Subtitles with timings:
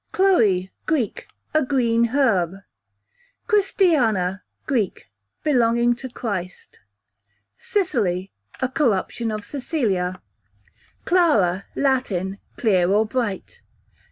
[0.11, 2.55] Chloe, Greek, a green herb.
[3.45, 5.05] Christiana, Greek,
[5.43, 6.79] belonging to Christ.
[7.59, 10.75] Cicely, a corruption of Cecilia, q.v.
[11.05, 13.61] Clara, Latin, clear or bright.